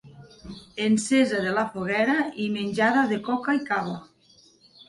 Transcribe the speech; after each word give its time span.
Encesa 0.85 1.41
de 1.43 1.53
la 1.57 1.65
foguera 1.75 2.15
i 2.47 2.49
menjada 2.57 3.07
de 3.15 3.21
coca 3.31 3.59
i 3.59 3.63
cava. 3.73 3.99